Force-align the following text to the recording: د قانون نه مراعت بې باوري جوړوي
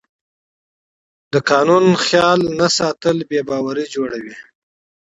د 1.33 1.35
قانون 1.49 1.83
نه 2.59 2.67
مراعت 2.77 3.03
بې 3.29 3.41
باوري 3.49 3.85
جوړوي 3.95 4.35